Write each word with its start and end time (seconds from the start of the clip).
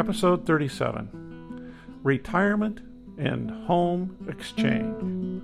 episode 0.00 0.46
37 0.46 1.74
Retirement 2.02 2.80
and 3.18 3.50
Home 3.66 4.16
Exchange. 4.30 5.42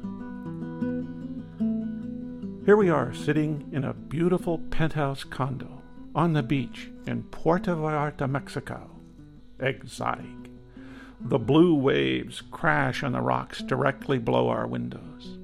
Here 2.65 2.79
we 2.79 2.89
are 2.89 3.13
sitting 3.13 3.69
in 3.73 3.85
a 3.85 3.93
beautiful 3.93 4.61
penthouse 4.71 5.25
condo 5.25 5.83
on 6.15 6.33
the 6.33 6.43
beach 6.43 6.89
in 7.07 7.25
Puerto 7.25 7.73
Vallarta, 7.73 8.27
Mexico. 8.27 8.89
Exotic. 9.61 10.25
The 11.21 11.39
blue 11.39 11.75
waves 11.75 12.41
crash 12.51 13.03
on 13.03 13.13
the 13.13 13.21
rocks 13.21 13.61
directly 13.61 14.19
below 14.19 14.49
our 14.49 14.67
windows. 14.67 15.37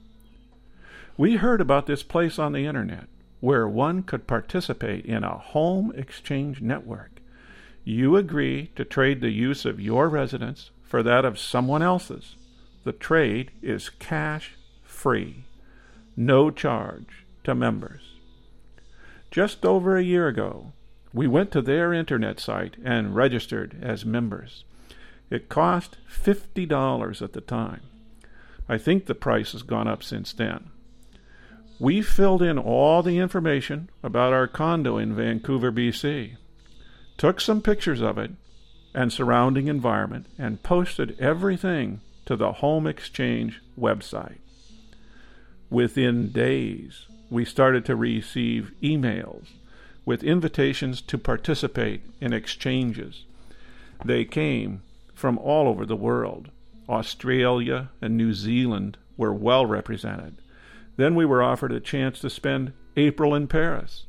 We 1.17 1.35
heard 1.35 1.61
about 1.61 1.85
this 1.85 2.01
place 2.03 2.39
on 2.39 2.53
the 2.53 2.65
internet 2.65 3.07
where 3.39 3.67
one 3.67 4.03
could 4.03 4.25
participate 4.25 5.05
in 5.05 5.23
a 5.23 5.37
home 5.37 5.91
exchange 5.95 6.61
network. 6.61 7.19
You 7.83 8.15
agree 8.15 8.71
to 8.77 8.85
trade 8.85 9.19
the 9.19 9.31
use 9.31 9.65
of 9.65 9.81
your 9.81 10.07
residence 10.07 10.71
for 10.81 11.03
that 11.03 11.25
of 11.25 11.37
someone 11.37 11.81
else's. 11.81 12.35
The 12.85 12.93
trade 12.93 13.51
is 13.61 13.89
cash 13.89 14.53
free, 14.81 15.43
no 16.15 16.49
charge 16.49 17.25
to 17.43 17.53
members. 17.53 18.13
Just 19.29 19.65
over 19.65 19.97
a 19.97 20.03
year 20.03 20.27
ago, 20.27 20.71
we 21.13 21.27
went 21.27 21.51
to 21.51 21.61
their 21.61 21.93
internet 21.93 22.39
site 22.39 22.75
and 22.83 23.15
registered 23.15 23.77
as 23.81 24.05
members. 24.05 24.63
It 25.29 25.49
cost 25.49 25.97
$50 26.09 27.21
at 27.21 27.33
the 27.33 27.41
time. 27.41 27.81
I 28.67 28.77
think 28.77 29.05
the 29.05 29.15
price 29.15 29.51
has 29.51 29.61
gone 29.61 29.87
up 29.87 30.03
since 30.03 30.33
then. 30.33 30.71
We 31.79 32.01
filled 32.01 32.41
in 32.41 32.57
all 32.57 33.03
the 33.03 33.17
information 33.17 33.89
about 34.01 34.33
our 34.33 34.47
condo 34.47 34.97
in 34.97 35.15
Vancouver, 35.15 35.71
BC, 35.71 36.37
took 37.17 37.41
some 37.41 37.61
pictures 37.61 38.01
of 38.01 38.17
it 38.17 38.31
and 38.93 39.11
surrounding 39.11 39.67
environment, 39.67 40.27
and 40.37 40.61
posted 40.61 41.19
everything 41.19 41.99
to 42.25 42.35
the 42.35 42.53
Home 42.53 42.85
Exchange 42.85 43.59
website. 43.79 44.37
Within 45.69 46.31
days, 46.31 47.07
we 47.29 47.43
started 47.43 47.85
to 47.85 47.95
receive 47.95 48.71
emails 48.83 49.47
with 50.05 50.23
invitations 50.23 51.01
to 51.01 51.17
participate 51.17 52.01
in 52.19 52.33
exchanges. 52.33 53.25
They 54.03 54.25
came 54.25 54.81
from 55.13 55.37
all 55.37 55.67
over 55.67 55.85
the 55.85 55.95
world. 55.95 56.49
Australia 56.89 57.89
and 58.01 58.17
New 58.17 58.33
Zealand 58.33 58.97
were 59.15 59.33
well 59.33 59.65
represented. 59.65 60.35
Then 60.97 61.15
we 61.15 61.25
were 61.25 61.41
offered 61.41 61.71
a 61.71 61.79
chance 61.79 62.19
to 62.19 62.29
spend 62.29 62.73
April 62.97 63.33
in 63.33 63.47
Paris. 63.47 64.05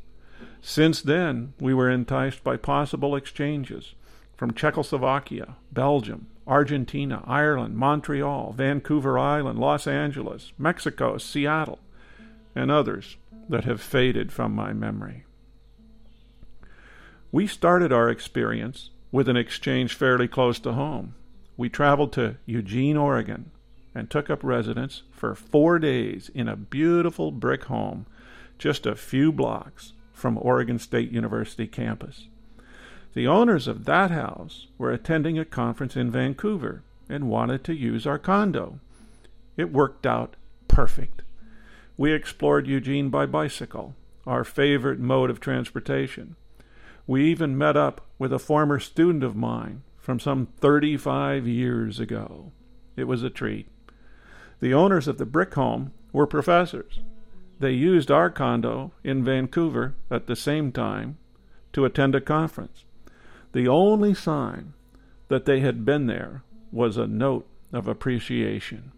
Since 0.60 1.02
then, 1.02 1.52
we 1.60 1.74
were 1.74 1.90
enticed 1.90 2.42
by 2.42 2.56
possible 2.56 3.14
exchanges 3.14 3.94
from 4.36 4.52
Czechoslovakia, 4.52 5.56
Belgium, 5.72 6.26
Argentina, 6.46 7.22
Ireland, 7.26 7.76
Montreal, 7.76 8.52
Vancouver 8.52 9.18
Island, 9.18 9.58
Los 9.58 9.86
Angeles, 9.86 10.52
Mexico, 10.58 11.16
Seattle, 11.18 11.78
and 12.54 12.70
others 12.70 13.16
that 13.48 13.64
have 13.64 13.80
faded 13.80 14.32
from 14.32 14.54
my 14.54 14.72
memory. 14.72 15.24
We 17.34 17.48
started 17.48 17.92
our 17.92 18.08
experience 18.10 18.90
with 19.10 19.28
an 19.28 19.36
exchange 19.36 19.94
fairly 19.94 20.28
close 20.28 20.60
to 20.60 20.74
home. 20.74 21.16
We 21.56 21.68
traveled 21.68 22.12
to 22.12 22.36
Eugene, 22.46 22.96
Oregon, 22.96 23.50
and 23.92 24.08
took 24.08 24.30
up 24.30 24.44
residence 24.44 25.02
for 25.10 25.34
four 25.34 25.80
days 25.80 26.30
in 26.32 26.46
a 26.46 26.54
beautiful 26.54 27.32
brick 27.32 27.64
home 27.64 28.06
just 28.56 28.86
a 28.86 28.94
few 28.94 29.32
blocks 29.32 29.94
from 30.12 30.38
Oregon 30.40 30.78
State 30.78 31.10
University 31.10 31.66
campus. 31.66 32.28
The 33.14 33.26
owners 33.26 33.66
of 33.66 33.84
that 33.84 34.12
house 34.12 34.68
were 34.78 34.92
attending 34.92 35.36
a 35.36 35.44
conference 35.44 35.96
in 35.96 36.12
Vancouver 36.12 36.84
and 37.08 37.28
wanted 37.28 37.64
to 37.64 37.74
use 37.74 38.06
our 38.06 38.20
condo. 38.20 38.78
It 39.56 39.72
worked 39.72 40.06
out 40.06 40.36
perfect. 40.68 41.22
We 41.96 42.12
explored 42.12 42.68
Eugene 42.68 43.10
by 43.10 43.26
bicycle, 43.26 43.96
our 44.24 44.44
favorite 44.44 45.00
mode 45.00 45.30
of 45.30 45.40
transportation. 45.40 46.36
We 47.06 47.24
even 47.26 47.58
met 47.58 47.76
up 47.76 48.06
with 48.18 48.32
a 48.32 48.38
former 48.38 48.78
student 48.78 49.22
of 49.22 49.36
mine 49.36 49.82
from 49.98 50.18
some 50.18 50.46
35 50.60 51.46
years 51.46 52.00
ago. 52.00 52.52
It 52.96 53.04
was 53.04 53.22
a 53.22 53.30
treat. 53.30 53.68
The 54.60 54.72
owners 54.72 55.08
of 55.08 55.18
the 55.18 55.26
brick 55.26 55.54
home 55.54 55.92
were 56.12 56.26
professors. 56.26 57.00
They 57.60 57.72
used 57.72 58.10
our 58.10 58.30
condo 58.30 58.92
in 59.02 59.24
Vancouver 59.24 59.94
at 60.10 60.26
the 60.26 60.36
same 60.36 60.72
time 60.72 61.18
to 61.72 61.84
attend 61.84 62.14
a 62.14 62.20
conference. 62.20 62.84
The 63.52 63.68
only 63.68 64.14
sign 64.14 64.72
that 65.28 65.44
they 65.44 65.60
had 65.60 65.84
been 65.84 66.06
there 66.06 66.42
was 66.72 66.96
a 66.96 67.06
note 67.06 67.46
of 67.72 67.86
appreciation. 67.86 68.92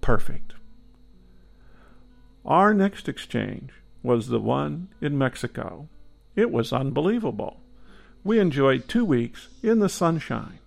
Perfect. 0.00 0.54
Our 2.44 2.72
next 2.72 3.08
exchange 3.08 3.70
was 4.02 4.28
the 4.28 4.40
one 4.40 4.88
in 5.00 5.18
Mexico 5.18 5.88
it 6.40 6.50
was 6.50 6.72
unbelievable. 6.72 7.60
We 8.24 8.38
enjoyed 8.38 8.88
two 8.88 9.04
weeks 9.04 9.48
in 9.62 9.78
the 9.78 9.90
sunshine. 9.90 10.58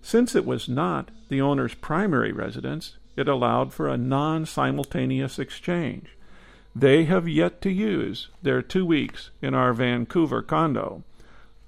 Since 0.00 0.34
it 0.34 0.46
was 0.46 0.68
not 0.68 1.10
the 1.28 1.40
owner's 1.40 1.74
primary 1.74 2.32
residence, 2.32 2.96
it 3.14 3.28
allowed 3.28 3.74
for 3.74 3.88
a 3.88 3.98
non 3.98 4.46
simultaneous 4.46 5.38
exchange. 5.38 6.16
They 6.74 7.04
have 7.04 7.28
yet 7.28 7.60
to 7.62 7.70
use 7.70 8.28
their 8.42 8.62
two 8.62 8.86
weeks 8.86 9.30
in 9.42 9.54
our 9.54 9.74
Vancouver 9.74 10.40
condo. 10.40 11.04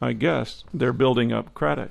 I 0.01 0.15
guess 0.15 0.65
they're 0.73 0.95
building 0.95 1.33
up 1.33 1.53
credit. 1.53 1.91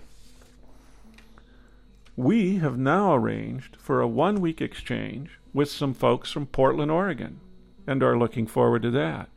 We 2.16 2.58
have 2.58 2.78
now 2.78 3.14
arranged 3.14 3.76
for 3.76 4.02
a 4.02 4.08
one 4.08 4.42
week 4.42 4.60
exchange 4.60 5.40
with 5.54 5.70
some 5.70 5.94
folks 5.94 6.32
from 6.32 6.48
Portland, 6.48 6.92
Oregon, 6.92 7.40
and 7.86 8.02
are 8.02 8.18
looking 8.18 8.48
forward 8.48 8.82
to 8.82 8.92
that. 8.92 9.30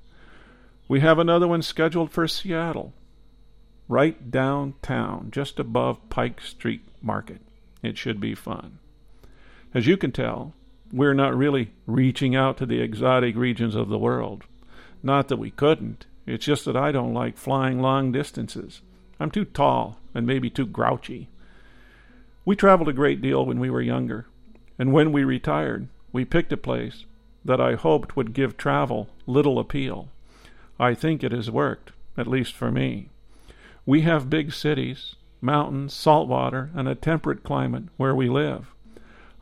We 0.88 1.00
have 1.00 1.18
another 1.18 1.48
one 1.48 1.62
scheduled 1.62 2.12
for 2.12 2.28
Seattle, 2.28 2.94
right 3.88 4.30
downtown, 4.30 5.32
just 5.32 5.58
above 5.58 6.08
Pike 6.10 6.40
Street 6.40 6.82
Market. 7.02 7.40
It 7.82 7.98
should 7.98 8.20
be 8.20 8.36
fun. 8.36 8.78
As 9.74 9.88
you 9.88 9.96
can 9.96 10.12
tell, 10.12 10.54
we're 10.92 11.12
not 11.12 11.36
really 11.36 11.72
reaching 11.86 12.36
out 12.36 12.56
to 12.58 12.66
the 12.66 12.80
exotic 12.80 13.34
regions 13.34 13.74
of 13.74 13.88
the 13.88 13.98
world. 13.98 14.44
Not 15.02 15.26
that 15.26 15.38
we 15.38 15.50
couldn't, 15.50 16.06
it's 16.24 16.44
just 16.44 16.64
that 16.66 16.76
I 16.76 16.92
don't 16.92 17.12
like 17.12 17.36
flying 17.36 17.80
long 17.80 18.12
distances. 18.12 18.80
I'm 19.18 19.32
too 19.32 19.44
tall 19.44 19.98
and 20.14 20.24
maybe 20.24 20.50
too 20.50 20.66
grouchy. 20.66 21.28
We 22.44 22.54
traveled 22.54 22.88
a 22.88 22.92
great 22.92 23.20
deal 23.20 23.44
when 23.44 23.58
we 23.58 23.70
were 23.70 23.82
younger, 23.82 24.26
and 24.78 24.92
when 24.92 25.10
we 25.10 25.24
retired, 25.24 25.88
we 26.12 26.24
picked 26.24 26.52
a 26.52 26.56
place 26.56 27.06
that 27.44 27.60
I 27.60 27.74
hoped 27.74 28.16
would 28.16 28.32
give 28.32 28.56
travel 28.56 29.08
little 29.26 29.58
appeal. 29.58 30.10
I 30.78 30.94
think 30.94 31.24
it 31.24 31.32
has 31.32 31.50
worked, 31.50 31.92
at 32.16 32.26
least 32.26 32.54
for 32.54 32.70
me. 32.70 33.10
We 33.86 34.02
have 34.02 34.28
big 34.28 34.52
cities, 34.52 35.16
mountains, 35.40 35.94
salt 35.94 36.28
water, 36.28 36.70
and 36.74 36.88
a 36.88 36.94
temperate 36.94 37.42
climate 37.42 37.84
where 37.96 38.14
we 38.14 38.28
live. 38.28 38.74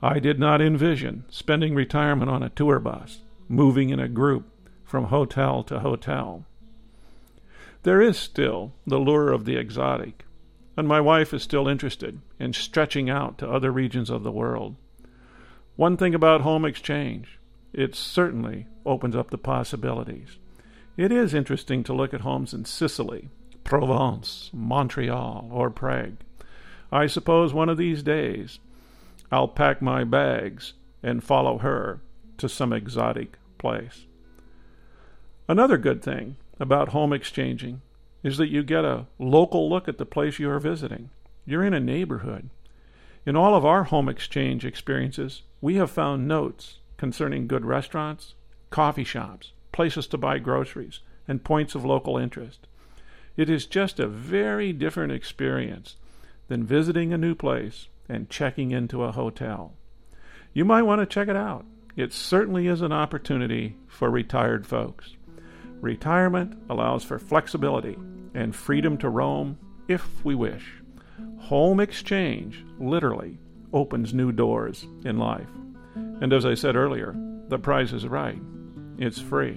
I 0.02 0.18
did 0.18 0.38
not 0.38 0.60
envision 0.60 1.24
spending 1.30 1.74
retirement 1.74 2.30
on 2.30 2.42
a 2.42 2.50
tour 2.50 2.78
bus, 2.78 3.20
moving 3.48 3.90
in 3.90 3.98
a 3.98 4.08
group 4.08 4.46
from 4.84 5.04
hotel 5.04 5.62
to 5.64 5.80
hotel. 5.80 6.44
There 7.82 8.00
is 8.00 8.16
still 8.16 8.72
the 8.86 8.98
lure 8.98 9.32
of 9.32 9.44
the 9.44 9.56
exotic, 9.56 10.24
and 10.76 10.86
my 10.86 11.00
wife 11.00 11.34
is 11.34 11.42
still 11.42 11.68
interested 11.68 12.20
in 12.38 12.52
stretching 12.52 13.10
out 13.10 13.38
to 13.38 13.50
other 13.50 13.70
regions 13.70 14.10
of 14.10 14.22
the 14.22 14.32
world. 14.32 14.76
One 15.76 15.96
thing 15.96 16.14
about 16.14 16.42
home 16.42 16.64
exchange, 16.64 17.38
it 17.72 17.94
certainly 17.94 18.66
opens 18.86 19.16
up 19.16 19.30
the 19.30 19.38
possibilities. 19.38 20.38
It 20.96 21.10
is 21.10 21.34
interesting 21.34 21.82
to 21.84 21.92
look 21.92 22.14
at 22.14 22.20
homes 22.20 22.54
in 22.54 22.66
Sicily, 22.66 23.28
Provence, 23.64 24.50
Montreal, 24.52 25.48
or 25.50 25.68
Prague. 25.68 26.18
I 26.92 27.08
suppose 27.08 27.52
one 27.52 27.68
of 27.68 27.76
these 27.76 28.04
days 28.04 28.60
I'll 29.32 29.48
pack 29.48 29.82
my 29.82 30.04
bags 30.04 30.74
and 31.02 31.24
follow 31.24 31.58
her 31.58 32.00
to 32.38 32.48
some 32.48 32.72
exotic 32.72 33.36
place. 33.58 34.06
Another 35.48 35.78
good 35.78 36.00
thing 36.00 36.36
about 36.60 36.90
home 36.90 37.12
exchanging 37.12 37.82
is 38.22 38.36
that 38.36 38.50
you 38.50 38.62
get 38.62 38.84
a 38.84 39.06
local 39.18 39.68
look 39.68 39.88
at 39.88 39.98
the 39.98 40.06
place 40.06 40.38
you 40.38 40.48
are 40.48 40.60
visiting. 40.60 41.10
You're 41.44 41.64
in 41.64 41.74
a 41.74 41.80
neighborhood. 41.80 42.50
In 43.26 43.34
all 43.34 43.56
of 43.56 43.64
our 43.64 43.84
home 43.84 44.08
exchange 44.08 44.64
experiences, 44.64 45.42
we 45.60 45.74
have 45.74 45.90
found 45.90 46.28
notes 46.28 46.78
concerning 46.98 47.48
good 47.48 47.64
restaurants, 47.64 48.34
coffee 48.70 49.04
shops, 49.04 49.50
places 49.74 50.06
to 50.06 50.16
buy 50.16 50.38
groceries, 50.38 51.00
and 51.26 51.42
points 51.42 51.74
of 51.74 51.84
local 51.84 52.16
interest. 52.16 52.68
It 53.36 53.50
is 53.50 53.66
just 53.66 53.98
a 53.98 54.06
very 54.06 54.72
different 54.72 55.12
experience 55.12 55.96
than 56.46 56.62
visiting 56.64 57.12
a 57.12 57.18
new 57.18 57.34
place 57.34 57.88
and 58.08 58.30
checking 58.30 58.70
into 58.70 59.02
a 59.02 59.10
hotel. 59.10 59.72
You 60.52 60.64
might 60.64 60.82
want 60.82 61.00
to 61.00 61.06
check 61.06 61.26
it 61.26 61.34
out. 61.34 61.66
It 61.96 62.12
certainly 62.12 62.68
is 62.68 62.82
an 62.82 62.92
opportunity 62.92 63.76
for 63.88 64.10
retired 64.10 64.64
folks. 64.64 65.16
Retirement 65.80 66.56
allows 66.70 67.02
for 67.02 67.18
flexibility 67.18 67.98
and 68.32 68.54
freedom 68.54 68.96
to 68.98 69.08
roam 69.08 69.58
if 69.88 70.24
we 70.24 70.36
wish. 70.36 70.74
Home 71.40 71.80
exchange 71.80 72.64
literally 72.78 73.38
opens 73.72 74.14
new 74.14 74.30
doors 74.30 74.86
in 75.04 75.18
life. 75.18 75.50
And 75.96 76.32
as 76.32 76.46
I 76.46 76.54
said 76.54 76.76
earlier, 76.76 77.16
the 77.48 77.58
price 77.58 77.92
is 77.92 78.06
right. 78.06 78.40
It's 78.96 79.20
free. 79.20 79.54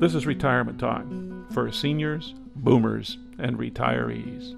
This 0.00 0.14
is 0.16 0.26
retirement 0.26 0.80
talk 0.80 1.06
for 1.52 1.70
seniors, 1.70 2.34
boomers, 2.56 3.18
and 3.38 3.56
retirees. 3.56 4.56